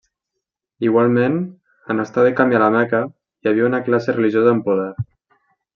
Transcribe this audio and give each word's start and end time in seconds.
Igualment, 0.87 1.35
en 1.95 2.03
estar 2.05 2.25
de 2.29 2.33
camí 2.41 2.59
a 2.59 2.63
La 2.65 2.73
Meca, 2.77 3.05
hi 3.45 3.53
havia 3.53 3.69
una 3.71 3.85
classe 3.91 4.21
religiosa 4.21 4.55
amb 4.57 4.71
poder. 4.71 4.93